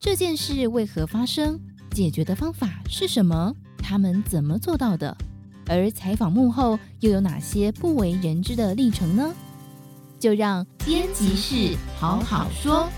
[0.00, 1.58] 这件事为何发生？
[1.90, 3.52] 解决的方法是什么？
[3.78, 5.16] 他们怎么做到的？
[5.66, 9.34] 而采访幕后又有哪些不为人知的历程呢？
[10.20, 12.88] 就让编辑室好好说。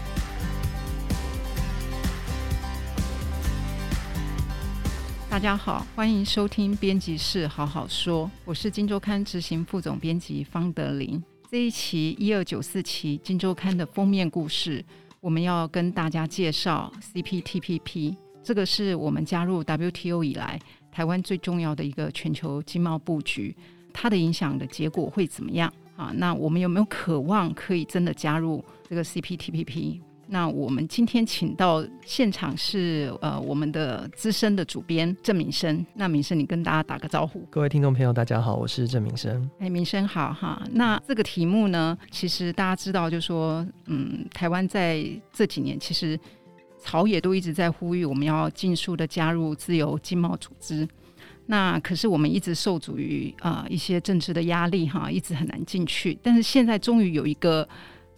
[5.30, 11.22] 大家好，欢迎收听编辑室好好说，我是金周刊执行副总编辑方德林。
[11.50, 14.84] 这一期一二九四期金周刊的封面故事，
[15.20, 20.58] 我们要跟大家介绍 CPTPP，这个是我们加入 WTO 以来
[20.90, 23.54] 台湾最重要的一个全球经贸布局，
[23.92, 26.10] 它的影响的结果会怎么样啊？
[26.14, 30.00] 那我们有没有渴望可以真的加入这个 CPTPP？
[30.32, 35.84] 那我们今天请到现场是呃我们的资深的主编郑敏生。
[35.92, 37.40] 那敏生，你跟大家打个招呼。
[37.50, 39.50] 各位听众朋友，大家好，我是郑敏生。
[39.58, 40.62] 哎，敏生好哈。
[40.70, 46.16] 那这个题目呢，其实大家知道，就是说，嗯，台湾在这几年其实
[46.80, 50.88] 朝野都一直在呼吁，我们要尽速的加入自由经贸组织。
[51.46, 56.16] 那可是我们一直受阻于啊、呃、一些政治的压力哈，一直很难进去。
[56.22, 57.68] 但是现在终于有一个。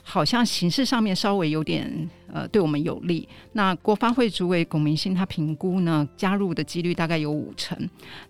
[0.03, 3.29] 好像形式上面稍微有点呃对我们有利。
[3.53, 7.79] 那国发会主委龚明鑫他评估呢，加入的几率大概有五成。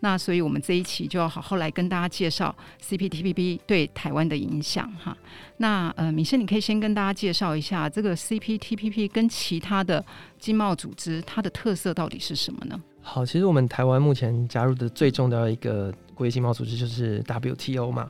[0.00, 5.17] 那所以我们这一期就要好好来跟大家介绍 CPTPP 对台湾的影响哈。
[5.56, 10.05] 那呃，敏生你可以先跟大家介绍一下这个 CPTPP 跟其他的
[10.39, 12.81] 经贸组织它的特色到底是什么呢？
[13.00, 18.09] 好，其实我们台湾目前加入的最重要的一个国际经贸组织就是 WTO 嘛。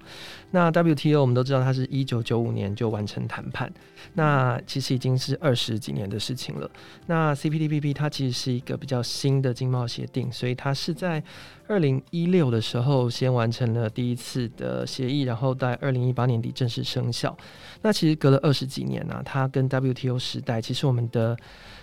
[0.52, 3.72] 那 WTO 我们都知道，它是一九九五年就完成谈判，
[4.12, 6.70] 那其实已经是二十几年的事情了。
[7.06, 11.22] 那 CPTPP 它其实是一个比较新的经贸协定，所以它是在
[11.66, 17.34] 二零一六的时候先完成了第一次的协议，然后在二零一八年底正式生效。
[17.80, 21.34] 那其实隔了二十几年呢、它跟 WTO 时代，其实我们的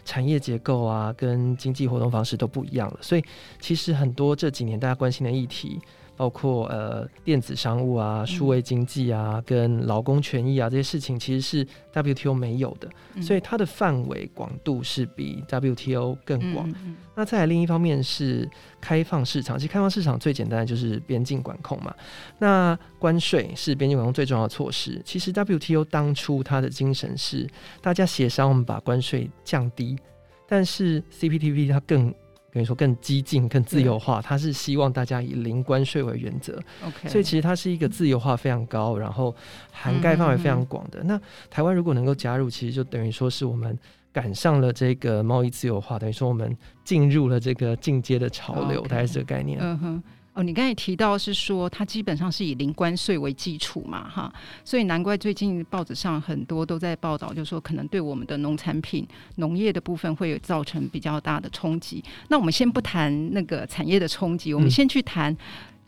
[0.05, 2.99] 产业结构啊，跟经济活动方式都不一样了。
[3.01, 3.23] 所以
[3.59, 5.81] 其实很多这几年大家关心的议题。
[6.19, 16.73] 包括呃电子商务啊、数位经济啊、嗯、跟劳工权益啊这些事情，其实是 WTO 没有的，嗯、所以它的范围广度是比 WTO 更广。
[17.15, 18.49] 那再来另一方面是
[18.79, 21.93] 开放市场，其实开放市场最简单的就是边境管控嘛。
[22.37, 25.01] 那关税是边境管控最重要的措施。
[25.03, 27.49] 其实 WTO 当初它的精神是
[27.81, 29.97] 大家协商，我们把关税降低，
[30.47, 32.13] 但是 CPTPP 它更。
[32.51, 36.59] 跟你说更激进、更自由化，它是希望大家以零关税为原则。
[36.85, 39.35] OK，所以其实它是一个自由化非常高，然后
[39.71, 40.99] 涵盖范围非常广的。
[40.99, 43.77] 嗯嗯嗯，那台湾如果能够加入，其实就等于说是我们
[44.11, 49.59] 赶上了这个贸易自由化，等于说我们进入了这个进阶的潮流，大概是这个概念。
[49.61, 50.03] 嗯哼。
[50.39, 54.33] 哦，你刚才提到是说它基本上是以零关税为基础嘛，哈，
[54.63, 59.05] 所以难怪最近报纸上很多都在报道，就是说可能对我们的农产品、
[59.35, 62.01] 农业的部分会有造成比较大的冲击。
[62.29, 65.35] 那我们先不谈那个产业的冲击，我们先去谈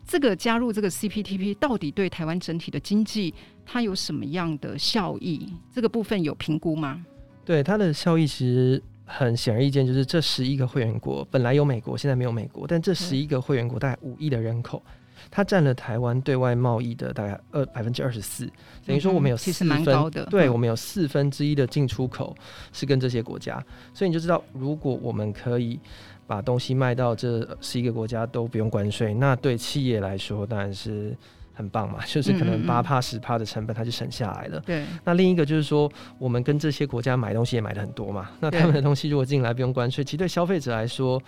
[0.05, 3.33] 这个加入这个 CPTPP 到底对台湾整体的经济
[3.65, 5.47] 它有什么样的效益？
[5.73, 7.05] 这个部分有评估吗？
[7.45, 8.83] 对它的效益其实。
[9.13, 14.81] 很显而易见，就是这十一个会员国本来有美国，现在没有美国，但这十一个会员国大概五亿的人口，
[15.29, 18.49] 它占了台湾对外贸易的大概二百分之二十四，
[18.85, 22.35] 等于说我们有四分，嗯、高的对，我们有四分之一的进出口
[22.71, 23.63] 是跟这些国家，
[23.93, 25.79] 所以你就知道，如果我们可以
[26.25, 31.15] 把东西卖到这十一个国家都不用关税，那对企业来说当然是。
[31.53, 34.59] 很棒嘛， 就是可能八帕十帕的成本，它就省下来了。
[34.61, 41.21] 对、那另一个就是说，我们跟这些国家买东西也买的很多嘛，那他们的东西如果进来不用关税，其实对消费者来说。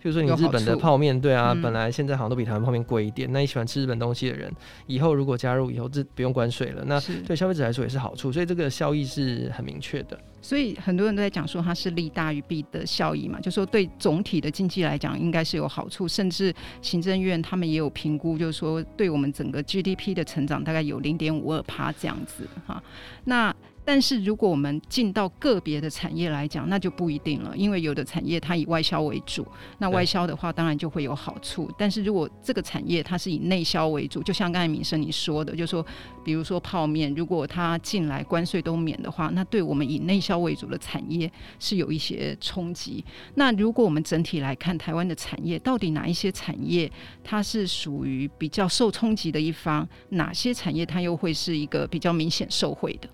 [0.00, 3.28] 比如说你日本的泡面，对啊，嗯、本来现在好像都比台湾泡面贵一点。
[3.32, 4.52] 那你喜欢吃日本东西的人，
[4.86, 8.30] 以后如果加入以后，这不用关税了，那对消费者来说也是好处。
[8.30, 10.18] 所以这个效益是很明确的。
[10.40, 16.06] 所以很多人都在讲说它是利大于弊的效益嘛，就说对总体的经济来讲应该是有好处。
[16.06, 22.80] 甚至行政院他们也有评估，就是说对我们整个 GDP 的成长大概有零点五二趴这样子哈。
[23.24, 23.52] 那
[23.86, 29.46] 但是如果我们进到个别的产业来讲，那就不一定了，因为有的产业它以外销为主，
[29.78, 31.70] 那外销的话当然就会有好处。
[31.78, 35.86] 但是如果这个产业它是以内销为主，就像刚才敏生你说的，就说，
[36.24, 41.30] 比如说泡面，如果它进来关税都免的话，那对我们以内销为主的产业
[41.60, 43.04] 是有一些冲击。
[43.36, 46.90] 那如果我们整体来看台湾的产业，到底哪一些产业
[47.22, 53.08] 它是属于比较受冲击的一方，哪些产业它又会是一个比较明显受惠的？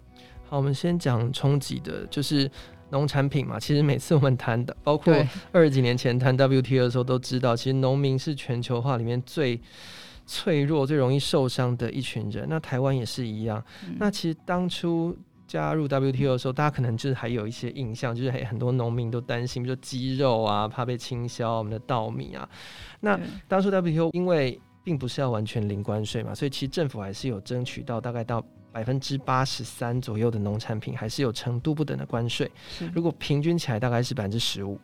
[0.53, 2.51] 好，我们先讲冲击的，就是
[2.91, 3.59] 农产品嘛。
[3.59, 5.15] 其实每次我们谈的，包括
[5.51, 9.59] 二十几年前谈 WTO 的时候，都知道，其实农民是全球化里面最
[10.27, 12.47] 脆弱、最容易受伤的一群人。
[12.51, 13.65] 那台湾也是一样。
[13.89, 15.17] 嗯、那其实当初
[15.47, 22.47] 加入 WTO 的时候，大家可能就是还有一些印象，就是很多农民都担心，比如说鸡肉啊，怕被倾销，我们的稻米啊。
[23.01, 23.19] 那
[23.49, 32.51] 当初 WTO 因为并不是要完全零关税嘛，所以其实政府还是有争取到大概到百分之八十三左右的农产品还是有程度不等的关税。
[32.95, 34.79] 如果平均起来大概是百分之十五。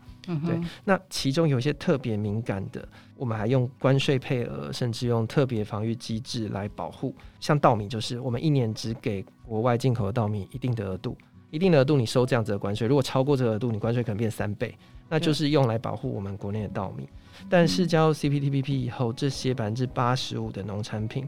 [0.45, 2.87] 对，那其中有一些特别敏感的，
[3.17, 7.15] 我们还用关税配额，甚至用特别防御机制来保护。
[7.41, 11.17] 像稻米，就是我们一年只给国外进口的稻米一定的额度，
[11.51, 14.77] 一定的额度你收这样子的关税，如果超过这个额度，你关税可能变三倍，
[15.09, 17.09] 那就是用来保护我们国内的稻米。
[17.49, 21.27] 但是加入 CPTPP 以后，这些百分之八十五的农产品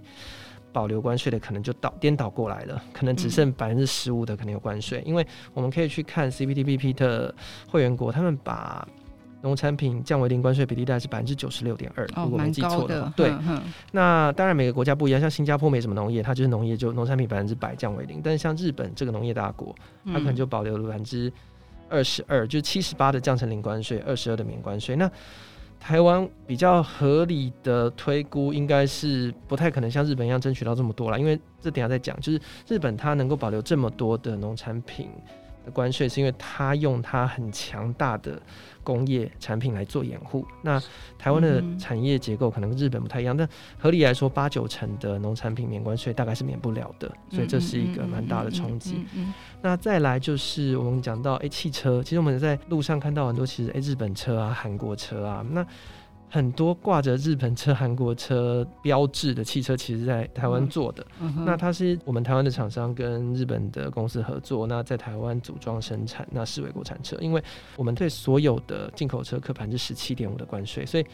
[0.72, 5.02] 保留关税的，可能就倒颠倒过来了，可能只剩百分之十五的可能有关税。
[5.04, 7.34] 因为我们可以去看 CPTPP 的
[7.68, 8.86] 会员国，他们把
[9.42, 13.12] 农产品降为零关税比例大概是百分之九十六点二，如果没记错的话。
[13.16, 13.32] 对，
[13.90, 18.20] 那当然每个国家不一样，像新加坡没什么农业，它就是农业就农产品百分之百降为零。
[18.22, 19.74] 但是像日本这个农业大国，
[20.04, 21.32] 它可能就保留了百分之
[21.88, 24.94] 二十二，就七十八的降成零关税，二十二的免关税。
[24.94, 25.10] 那
[25.80, 32.14] 台湾比较合理的推估，应该是不太可能像日本一样争取到这么多了，因为这等下再讲。
[32.20, 35.08] 就是日本它能够保留这么多的农产品
[35.64, 38.40] 的关税，是因为它用它很强大的
[38.82, 40.46] 工业产品来做掩护。
[40.62, 40.82] 那
[41.18, 43.48] 台湾的产业结构可能跟日本不太一样，但
[43.78, 49.04] 合理来说，八九成的农产品免关税大概是免不了的，所以这是一个蛮大的冲击。
[49.62, 55.66] 那再来就是我们讲到，诶、欸，汽车，其实我们在路上看到很多，其实诶、欸，日本车啊，韩国车啊，那。
[56.30, 61.04] 很多挂着日本车、韩国车标志的汽车，其实在台湾做的。
[61.20, 67.16] 嗯嗯、那它是我们台湾的厂商跟日本的公司合作，那在台湾组装生产，那视为国产车。
[67.20, 67.42] 因为
[67.76, 71.04] 我们对所有的进口车课百分之十七点五的关税，所以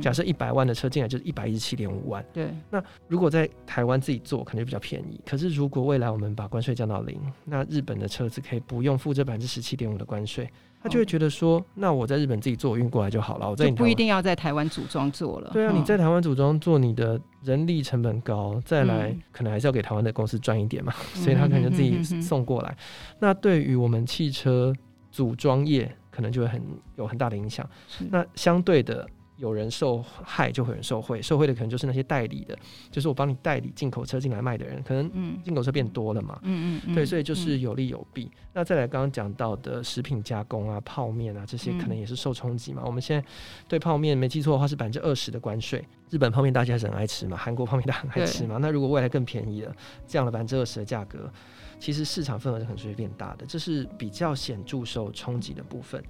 [0.00, 2.24] 假设一百万的车进来就是一百一十七点五万。
[2.32, 2.48] 对。
[2.70, 5.20] 那如果在台湾自己做，可能就比较便宜。
[5.26, 10.48] 可是如果未来我们把关税降到零，那日本的车子可以不用付这百分之十七点五的关税。
[10.82, 13.48] 他就会觉得说，那我在日本自己做，运过来就好了。
[13.50, 15.50] 我在不一定要在台湾组装做了。
[15.52, 22.76] 对啊，你在台湾组装做，你的人力成本高，再来可能还是要给台湾的公司赚一点嘛，所以他可能就自己送过来。
[23.18, 24.72] 那对于我们汽车
[25.10, 26.62] 组装业，可能就会很
[26.96, 27.68] 有很大的影响。
[28.10, 29.06] 那相对的。
[29.40, 31.20] 有人受害，就会有人受贿。
[31.22, 32.56] 受贿的可能就是那些代理的，
[32.90, 35.10] 就是我帮你代理进口车进来卖的人，可能
[35.42, 36.38] 进口车变多了嘛。
[36.42, 38.24] 嗯嗯，嗯对，所以就是有利有弊。
[38.24, 42.82] 嗯、那再来刚刚讲到的食品加工啊、泡面啊这些，可能也是受冲击嘛。
[42.84, 43.26] 嗯、我们现在
[43.66, 45.82] 对泡面没记错的话是百分之二十的关税。
[46.10, 48.58] 日本泡面大家还是很爱吃嘛，韩国泡面大家很爱吃嘛。
[48.60, 49.74] 那如果未来更便宜了，
[50.06, 51.30] 降了百分之二十的价格。
[51.80, 56.04] 其实市场份额是可能会变大的，这是比较显著受冲击的部分。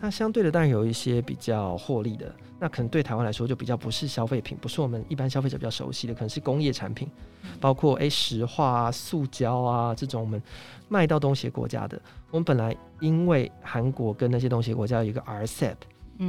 [0.00, 7.10] 那相对的，当然有一些比较获利的，那可能对台湾来说就比较不是消费品，不是我们一般消费者比较熟悉的，可能是工业产品，
[7.60, 10.40] 包括诶石化啊、塑胶啊这种我们
[10.88, 12.00] 卖到东协国家的。
[12.30, 15.74] 我们本来因为韩国跟那些东协国家有一个 RCEP，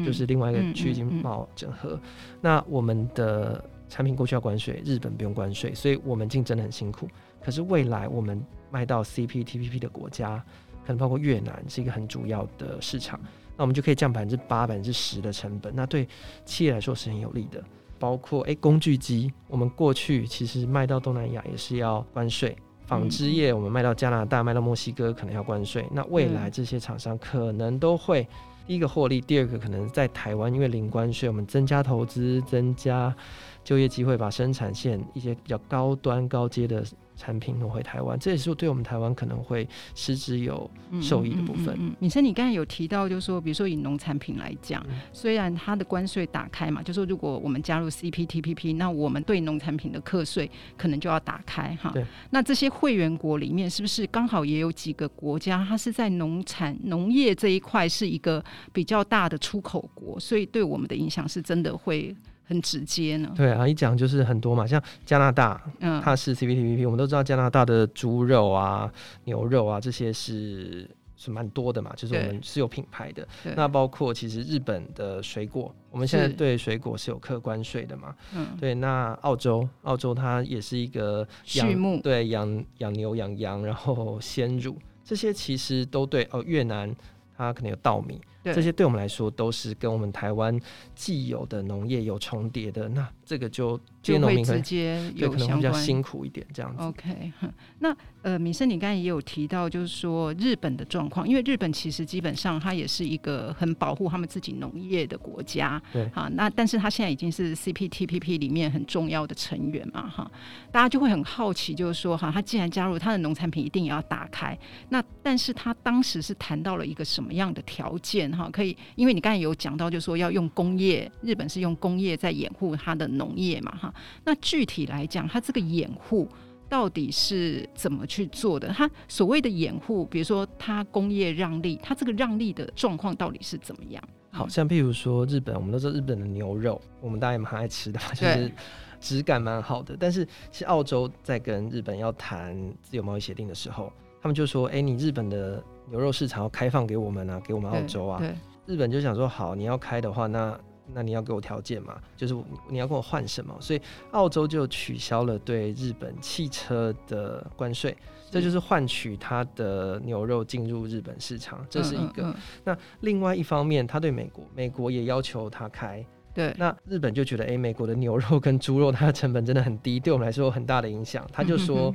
[0.03, 1.99] 就是另外一个区域经贸整合，
[2.41, 7.07] 那我们的产品过去要关税，日本不用关税，所以我们竞争的很辛苦。
[7.43, 10.43] 可是未来我们卖到 CPTPP 的国家，
[10.85, 13.19] 可能包括越南是一个很主要的市场，
[13.55, 16.07] 那我们就可以降百分之八、百分之十的成本，那对
[16.45, 17.63] 企业来说是很有利的。
[17.99, 22.51] 包括诶、欸、工具机，我们过去其实卖到东南亚也是要关税；
[22.85, 25.83] 纺织业我们卖到加拿大、卖到墨西哥可能要关税。
[25.91, 28.27] 那未来这些厂商可能都会
[28.67, 33.15] 第一个获利，第二个可能在台湾因为零关税，我们增加投资、增加
[33.63, 36.85] 就业机会，把生产线一些比较高端、高阶的。
[37.17, 40.69] 产品挪回台湾，这也是对我们台湾可能会实质有
[41.01, 41.77] 受益的部分。
[41.99, 51.89] 敏生，你刚才有提到，就是说，比如说以农产品来讲，嗯、虽然它的关税打开嘛，就是说如果我们加入 CPTPP，那我们对农产品的课税可能就要打开哈。
[51.91, 52.05] 对。
[52.29, 62.15] 那这些会员国里面，是不是刚好也有几个国家，它是在农产农业这一块是一个比较大的出口国，所以对我们的影响是真的会。
[62.47, 63.31] 很直接呢？
[63.35, 68.91] 对啊，一讲就是很多嘛，像加拿大，嗯，它是 CPTPP，我们都知道加拿大的猪肉啊、
[69.25, 73.27] 牛肉啊这些是是蛮多的嘛，就是我们是有品牌的。
[73.55, 78.15] 那包括其实日本的水果，我们现在对水果是有客关税的嘛。
[78.33, 78.73] 嗯，对。
[78.75, 86.27] 那澳洲，澳洲它也是一个畜牧，对，养养牛、养羊，然后鲜乳这些其实都对。
[86.31, 86.95] 哦，越南
[87.35, 88.21] 它可能有稻米。
[88.53, 90.59] 这些对我们来说都是跟我们台湾
[90.95, 92.87] 既有的农业有重叠的。
[92.89, 96.81] 那这个就就会直接有可能比较辛苦一点这样子。
[96.83, 97.31] OK，
[97.79, 110.29] 那呃，米生，你刚才也有提到，就是说日本的状况，因为日本其实基本上它也是一个很保护他们自己农业的国家，对啊，那但是它现在已经是 CPTPP 里面很重要的成员嘛，哈，
[110.71, 114.57] 大家就会很好奇，就是说哈，它既然加入，它的农产品一定也要打开，
[114.89, 118.47] 那但是它当时是谈到了一个什么样的条件哈？
[118.51, 123.07] 可以，因为你刚才有讲到，就是说要用工业，日本是用工业在掩护它的。
[123.17, 123.91] 农业嘛，哈，
[124.25, 126.27] 那具体来讲，它这个掩护
[126.69, 128.67] 到底是怎么去做的？
[128.67, 134.03] 它所谓的掩护，比如说它工业让利，它这个让利的状况到底是怎么样？
[134.29, 138.51] 好像譬如说日本，我们都知道日本的牛肉，我们大家也蛮爱吃的，就是
[138.99, 139.97] 质感蛮好的。
[139.99, 143.91] 但是其实澳洲在跟日本要谈自由贸易协定的时候，
[144.21, 148.21] 他们就说：“哎、欸，你日本的牛肉市场要开放给我们啊，给我们澳洲啊。”
[148.65, 150.57] 日本就想说：“好，你要开的话，那。”
[150.93, 151.97] 那你要给我条件嘛？
[152.15, 152.33] 就是
[152.69, 153.53] 你要跟我换什么？
[153.59, 157.93] 所以澳洲就取消了对日本汽车的关税，
[158.31, 162.33] 这就是换取它的牛肉进入日本市场，这是一个。
[162.63, 166.01] 那另外一方面，他对美国，美国也要求他开。
[166.33, 166.55] 对。
[166.57, 171.27] 那日本就觉得，哎，美国的牛肉跟猪肉它的成本真的很低，对我们来说有很大的影响。
[171.33, 171.93] 他就说。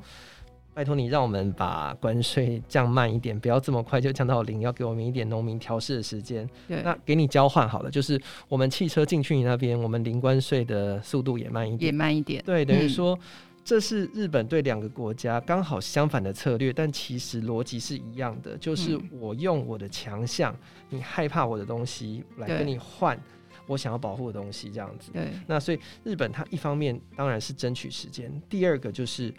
[0.75, 6.49] 拜托你，让我们把关税降慢一点，不要这么快就降到零，要给我们一点农民调试的时间。
[6.67, 12.43] 对，那给你交换好了，就是我们汽车进去你那边，我们零关税的速度也慢一点，也慢一点。
[12.43, 13.21] 对，等于说、嗯、
[13.63, 20.57] 这是日本对两个国家刚好相反的策略，但其实逻辑是一样的，就是我用我的强项，
[20.89, 23.21] 你害怕我的东西来跟你换
[23.67, 25.13] 我想要保护的东西，这样子。
[25.13, 29.31] 对，那所以日本它一方面当然是争取时间，第二个就是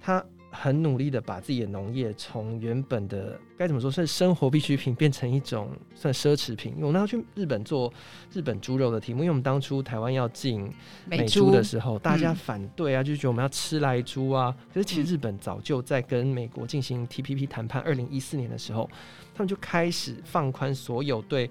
[0.00, 0.24] 它。
[0.50, 6.74] 很努力的把自己的农业从原本的该怎么说，算生活必需品，变成一种算奢侈品。
[6.80, 7.92] 我们要去日本做
[8.32, 10.70] 日本猪肉的题目，因为我们当初台湾要进
[11.06, 14.54] 美猪的时候，大家反对啊，就觉得我们要吃来猪啊。
[14.72, 18.88] 可是其实日本早就在跟美国进行 TPP 谈判，二零一四年的时候，
[19.34, 21.48] 他们就开始放宽所有对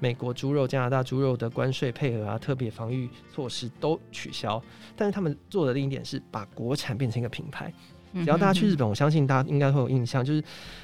[0.00, 4.62] 美国猪肉、加拿大猪肉的关税配额啊、特别防御措施都取消。
[4.96, 7.72] 但是他们做的另一点是把国产变成一个品牌。
[8.14, 10.42] 只要大家去日本，我相信大家应该会有印象，就是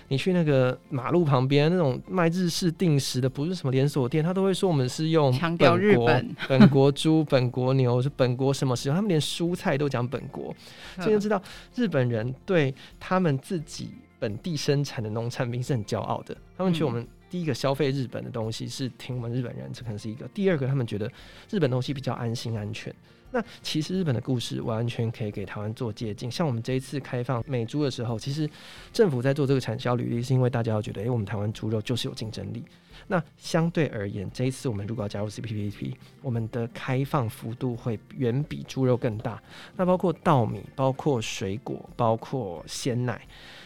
[0.09, 10.55] 你去那个马路旁边那种卖日式定食的，不是什么连锁店，他都会说我们是用强调日本本国猪、本国牛，是本国什么食用，他们连蔬菜都讲本国，
[10.97, 11.43] 所以就知道
[11.75, 16.37] 日本人对他们自己本地生产的农产品是很骄傲的。
[16.57, 21.11] 他们觉得我们第一个消费日本的东西是听我们日本人，这可能是一个；第二个，他们觉得
[21.51, 22.93] 日本东西比较安心安全。
[23.31, 26.31] 那其实日本的故事完全可以给台湾做借鉴。
[26.31, 28.49] 像我们这一次开放美猪的时候，其实
[28.93, 32.65] 政府在做这个产销履历，是因为大家要觉得，诶，我们台湾猪肉就是有竞争力。
[33.07, 39.41] 那相对而言，这一次我们如果要加入 CPTPP，我们的开放幅度会远比猪肉更大。
[39.77, 43.21] 那包括稻米、包括水果、包括鲜奶，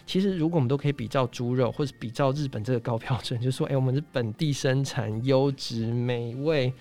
[0.05, 6.73] 其实如果我们都可以比照猪肉，或者比照日本这个高标准，就说，诶，我们是本地生产、优质、美味。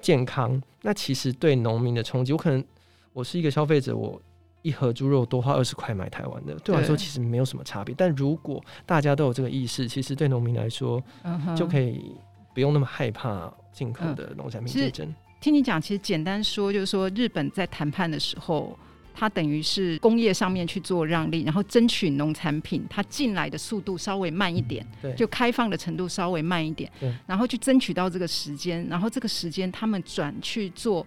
[0.00, 2.64] 健康，那其实对农民的冲击，我可能
[3.12, 4.20] 我是一个消费者，我
[4.62, 7.94] 一盒猪肉多花二十块买台湾的，对我来说其实没有什么差别。
[7.96, 11.02] 但如果大家都有这个意识，其实对农民来说，
[11.56, 12.14] 就可以
[12.54, 15.14] 不用那么害怕进口的农产品竞争。
[15.40, 18.78] 听你讲，其实简单说就是说，日本在谈判的时候。
[19.18, 31.04] 它等于是工业上面去做让利，然后争取农产品它进来的速度稍微慢一点，对，就开放的程度稍微慢一点，对，然后去争取到这个时间，然后这个时间他们转去做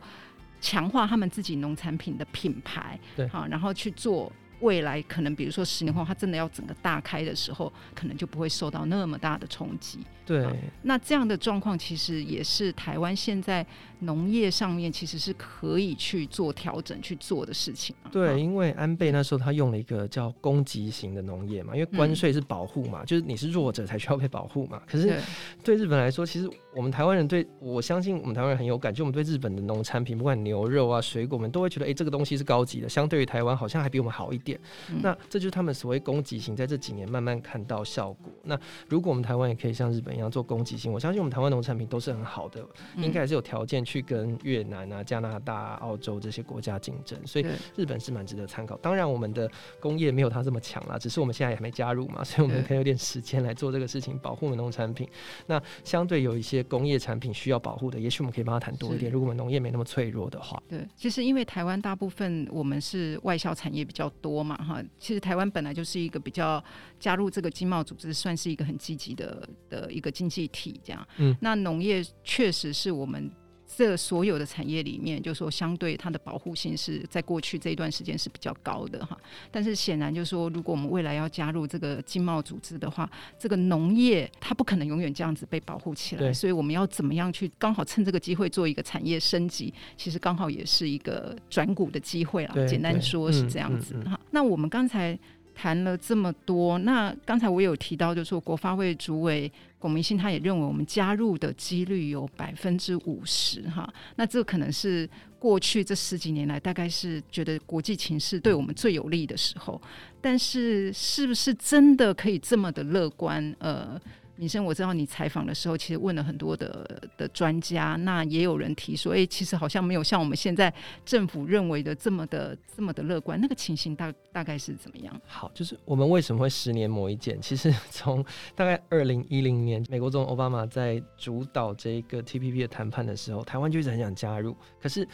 [0.60, 4.30] 强化他们自己农产品的品牌，对，好，然后去做。
[4.62, 10.00] 未来可能，比如说十年后，它真的要整个大开的时候，可能就不会受到那么大的冲击。
[10.25, 10.48] 对，
[10.84, 13.65] 那这样的状况其实也是台湾现在
[14.00, 17.94] 农业上面其实是可以去做调整去做的事情。
[18.12, 24.82] 对，因为安倍那时候他用了一个叫攻击型的农业嘛，因为关税是保护嘛，嗯，就是你是弱者才需要被保护嘛。
[24.86, 25.20] 可是
[25.63, 34.60] 对日本来说，其实我们台湾人对我相信我们台湾人很有感，就我们对日本的农产品，不管牛肉啊、水果，我们都会觉得，哎、欸，这个东西是高级的，相对于台湾好像还比我们好一点。
[34.90, 38.32] 嗯、那这就是他们所谓供给型，在这几年慢慢看到效果。
[38.44, 47.20] 那如果我们台湾也可以像日本一样做供给型，我相信我们台湾农产品都是很好的，嗯、应该还是有条件去跟越南啊、加拿大、澳洲这些国家竞争。
[47.25, 48.78] 所以日本是蛮值得参考。
[48.78, 49.50] 当然，我们的
[49.80, 55.08] 工业没有它这么强啦，只是我们现在也还没加入嘛，所以我们可以有点时间来做这个事情，保护我们农产品。
[55.48, 59.12] 那相对有一些工业产品需要保护的，也许我们可以帮他谈多一点。
[59.12, 64.32] 如果我们农业没那么脆弱的话，对，其实因为台湾大部分我们是外销产业比较多。
[64.32, 66.63] 多嘛，哈，其实台湾本来就是一个比较
[66.98, 71.06] 加入这个经贸组织，算是一个很积极的的一个经济体，这样。
[71.18, 73.30] 嗯，那农业确实是我们。
[73.74, 79.18] 这所有的产业里面，就是说相对它的保护性是在过去这一段时间是比较高的哈。
[79.50, 83.10] 但是显然就是说，如果我们未来要加入这个经贸组织的话，
[83.40, 86.22] 这个农业它不可能永远这样子被保护起来。
[86.22, 89.74] 对所以我们要怎么样去刚好趁这个机会做一个产业升级？
[89.96, 92.51] 其实刚好也是一个转股的机会啦。
[92.54, 94.20] 对简单说是这样子哈。
[94.32, 95.18] 那我们刚才。
[95.62, 103.88] 谈了这么多，那刚才我有提到，就是说国发会主委龚明鑫，他也认为我们加入的几率有百分之五十哈。
[104.15, 109.80] 那这可能是过去这十几年来，大概是觉得国际情势对我们最有利的时候。
[110.20, 113.56] 但是，是不是真的可以这么的乐观？
[113.60, 114.01] 呃。
[114.36, 120.74] 敏生，我知道你采访的时候，其实问了很多的的专家，那也有人提说，哎、其实好像没有像我们现在
[121.06, 123.40] 政府认为的这么的这么的乐观。
[123.40, 125.22] 那个情形大大概是怎么样？
[125.26, 127.40] 好，就是我们为什么会十年磨一剑？
[127.42, 128.24] 其实从
[128.56, 135.08] 大概二零一零年，美国总统奥巴马在主导这个 TPP 的谈判的时候，台湾就一直很想加入，可是。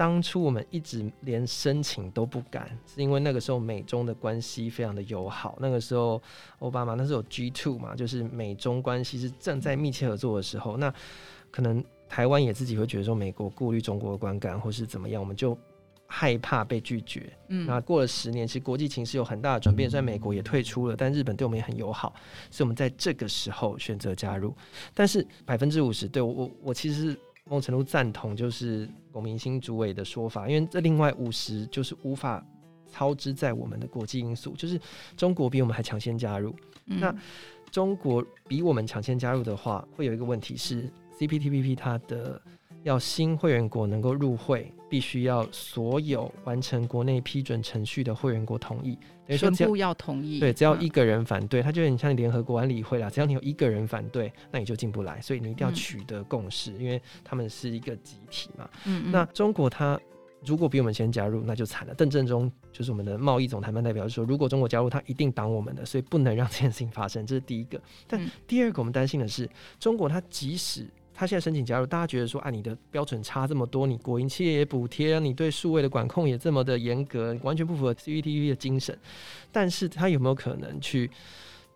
[0.00, 5.58] 当初我们一直连申请都不敢，是因为那个时候美中的关系非常的友好。
[5.60, 6.18] 那个时候
[6.60, 10.78] 奥巴马那时候有 G two 嘛，就是美中关系是正在密切合作的时候。
[10.78, 10.90] 那
[11.50, 15.54] 可能台湾也自己会觉得说，美国顾虑中国的观感或是怎么样，我们就
[16.06, 17.30] 害怕被拒绝。
[17.48, 22.14] 嗯，那过了十年，其实国际情势有很大的转变，虽然美国也退出了，但日本对我们也很友好，
[22.50, 24.56] 所以我们在这个时候选择加入。
[24.94, 27.20] 但是百分之五十，对我我我其实是。
[27.44, 32.44] 某种程度赞同就是龚明星主委的说法，因为这另外五十就是无法
[32.86, 34.80] 操之在我们的国际因素，就是
[35.16, 36.54] 中国比我们还抢先加入。
[36.86, 37.14] 嗯、那
[37.70, 42.40] 中国比我们抢先加入的话，会有一个问题是 CPTPP 它的。
[42.82, 48.94] 要新会员国能够入会，必须要所有完成国内批准程序的会员国同意，
[49.26, 50.40] 等于说全部要同意。
[50.40, 55.20] 对，只要一个人反对，他就很像联合国安理会啦，只要你有一个人反对，那你就进不来。
[55.20, 58.68] 所以你一定要取得共识，嗯、因为他们是一个集体嘛。
[58.86, 59.12] 嗯嗯。
[59.12, 60.00] 那中国他
[60.44, 61.94] 如果比我们先加入，那就惨了。
[61.94, 67.26] 邓正中就是我们的贸易总谈判代表，就说如果中国加入，他一定挡我们的，所以不能让这件事情发生。
[67.26, 67.78] 这是第一个。
[68.08, 69.46] 但第二个，我们担心的是，
[69.78, 70.88] 中国它即使
[71.20, 78.98] 他现在申请加入，大家觉得说啊，你的标准差这么多，你国营企业也补贴，你对数位的管控也这么的严格，完全不符合 CPTPP 的精神。
[79.52, 81.10] 但是他有没有可能去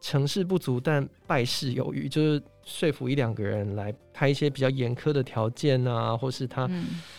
[0.01, 6.67] 成事不足但败事有余，就是说服一两个人来开一些比较严苛的条件啊，或是他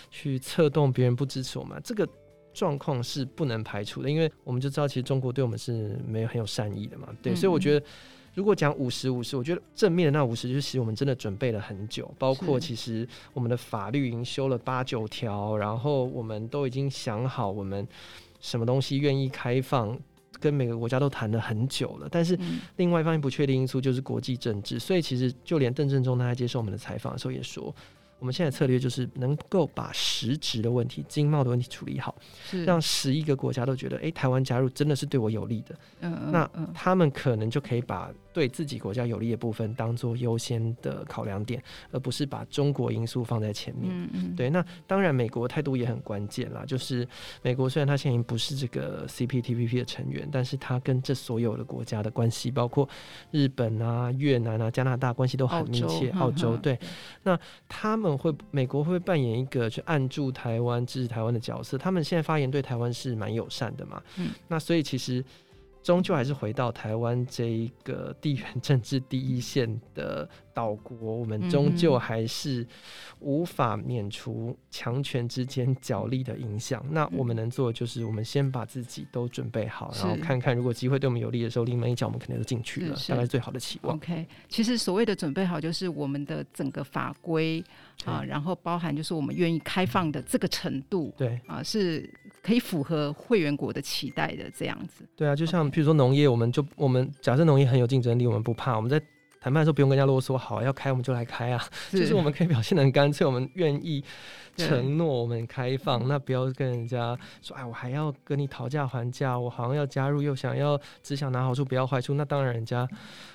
[0.09, 2.09] 去策动别人不支持我们，这个
[2.55, 7.07] 状况是不能排除的，因为我们就知道其实中国对我们是没有很有善意的嘛。
[7.21, 7.85] 对，所以我觉得。
[8.35, 17.87] 如果讲五十五十，我觉得正面的那五十就是其实我们真的准备了很久，包括其实我们的法律已经修了八九条，然后我们都已经想好我们
[18.39, 19.97] 什么东西愿意开放，
[20.39, 22.07] 跟每个国家都谈了很久了。
[22.11, 22.37] 但是
[22.75, 27.73] 另外一方面不确定因素就是国际政治，所以其实就连邓正中他在接受我们的采访的时候也说。
[28.17, 32.15] 我们现在策略就是能够把实质的问题、经贸的问题处理好，
[32.65, 35.75] 让十一个国家都觉得，哎，台湾加入真的是对我有利的。
[35.99, 43.89] 嗯嗯，那他们可能就可以把对自己国家有利的部分当做优先的考量点，而不是把中国因素放在前面。
[43.95, 44.49] 嗯嗯，对。
[44.49, 46.65] 那当然，美国态度也很关键啦。
[46.67, 47.07] 就是
[47.41, 52.89] 美国虽然他现在已经不是这个 CPTPP 的成员，但是他跟这所有的国家的关系，包括
[53.31, 56.09] 日本啊、越南啊、加拿大关系都很密切。
[56.09, 56.77] 澳洲，澳洲对。
[57.23, 58.17] 那他们。
[58.17, 61.77] 会美国会扮演一个去按住台湾、支持台湾的角色。
[61.77, 64.01] 他们现在发言对台湾是蛮友善的嘛？
[64.17, 65.23] 嗯，那所以其实。
[65.85, 72.65] 终究还是回到台湾这一个地缘政治第一线的岛国，我们终究还是
[73.19, 76.83] 无法免除强权之间角力的影响。
[76.89, 83.95] 那我们能做的就是，我们先把自己都准备好，然后看看如果机会对我们有利的时候，临门一脚我们肯定就进去了，大概是最好的期望。
[83.95, 87.63] OK，其实所谓的准备好，就是我们的整个法规
[88.05, 92.09] 啊，然后包含就是我们愿意开放的这个程度，对啊，是
[92.41, 95.07] 可以符合会员国的期待的这样子。
[95.15, 95.71] 对啊，就像。
[95.75, 98.77] 比如说农业，我们就我们假设农业很有竞争力，我们不怕。
[98.77, 98.97] 我们在
[99.41, 101.61] 谈判的时候不用跟人家啰嗦，好要开我们就来开啊。
[101.91, 104.01] 是就是我们可以表现的很干脆，我们愿意
[104.55, 112.87] 承诺我们开放，那不要跟人家说，哎，我还要跟你讨价还价，我好像要加入又想要只想拿好处不要坏处，那当然人家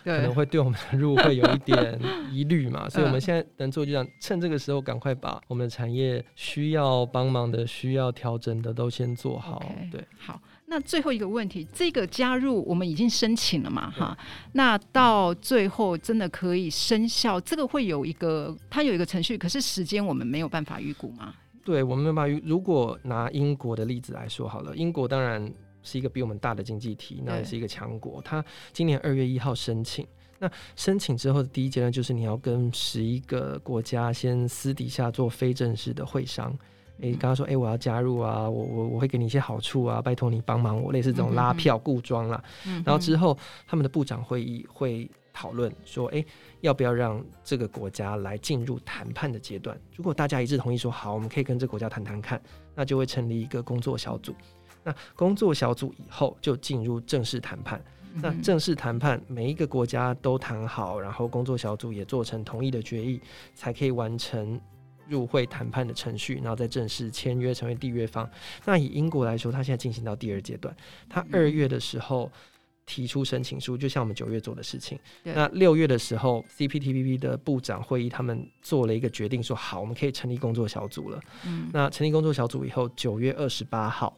[0.02, 2.00] 可能会对我们的入会有一点
[2.32, 2.88] 疑虑嘛。
[2.90, 9.62] 所以我们现在能做就这样，趁这个时候赶快把我们的产业需要帮忙的、需要调整的都先做好。
[9.62, 10.40] Okay, 对，好。
[10.70, 13.90] 那最后一个问题，这个加入我们已经申请了嘛？
[13.90, 14.16] 哈，
[14.52, 21.34] 那到最后真的可以生效，这个会有一个，它有一个程序，可是时间我们没有办法预估吗？
[21.64, 22.40] 对，我们没有办法预。
[22.46, 25.52] 如果拿英国的例子来说好了，英国当然
[25.82, 28.22] 是一个比我们大的经济体，那也是一个强国。
[28.22, 30.06] 它今年二月一号申请，
[30.38, 36.56] 那申请之后的第一阶段就是你要跟十一个国家先私底下做非正式的会商。
[37.02, 42.42] 诶、欸，刚刚说，诶、欸，我要加入啊，我我我会给你一些好处啊，拜托你帮忙我，类似这种拉票固装啦。
[42.84, 43.36] 然后之后
[43.66, 46.26] 他们的部长会议会讨论说，诶、欸，
[46.60, 49.78] 要不要让这个国家来进入谈判的阶段？
[49.96, 52.40] 如果大家一致同意说好，我们可以跟这个国家谈谈看，
[52.74, 54.34] 那就会成立一个工作小组。
[54.82, 57.82] 那工作小组以后就进入正式谈判。
[58.12, 63.20] 嗯、那正式谈判，每一个国家都谈好，然后工作小组也做成同意的决议，
[63.54, 64.60] 才可以完成。
[65.10, 68.30] 入会谈判的程序，然后再正式签约成为缔约方。
[68.64, 70.74] 那以英国来说，他现在进行到第二阶段。
[71.08, 72.30] 他二月的时候
[72.86, 74.98] 提出申请书，就像我们九月做的事情。
[75.24, 81.20] 那六月的时候，CPTPP 的部长会议他们做了一个决定，说好，我们可以成立工作小组了。
[81.44, 81.68] 嗯。
[81.72, 84.16] 那成立工作小组以后，九月二十八号。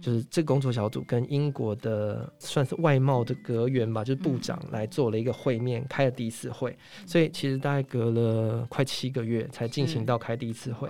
[0.00, 6.76] 就是这个工作小组跟英国的算是外贸的阁员吧，就是部长来做了一个会面，嗯、开了第一次会，
[7.06, 10.88] 所以其实大概隔了快七个月才进行到开第一次会。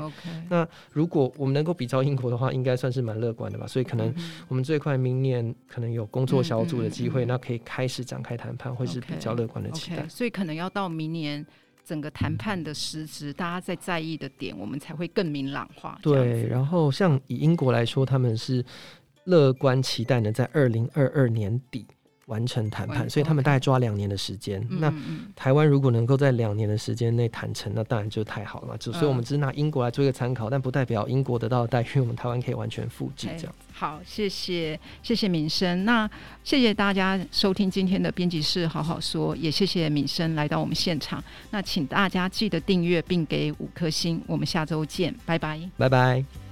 [0.49, 3.67] 那如果我们能够比照英国的话，应该算是蛮乐观的吧。
[3.67, 4.13] 所以可能
[4.49, 10.03] 我们最快明年可能有工作小组的机会，那可以开始展开谈判，会是比较乐观的期待。
[10.03, 11.45] Okay, 所以可能要到明年
[11.85, 15.99] 整个谈判的实质，大家在在意的点，我们才会更明朗化。
[16.03, 18.65] 对，然后像以英国来说，他们是。
[19.27, 21.87] 乐观期待呢，在二零二二年底
[22.27, 24.67] 完成谈判，所以他们大概抓两年的时间。
[24.71, 24.95] 嗯、那
[25.37, 28.77] 台湾如果能够在两年的时间内谈成，那当然就太好了嘛。
[28.79, 33.55] 就所以我们只拿英国来做一个参考，但不代表英国得到的待遇，我们台湾可以完全复制这样。
[33.73, 36.09] 好，谢谢谢谢敏生，那
[36.45, 41.23] 谢谢大家收听今天的编辑室好好说，也谢谢敏生来到我们现场。
[41.51, 46.44] 那请大家记得订阅并给五颗星，我们下周见，拜拜，拜拜。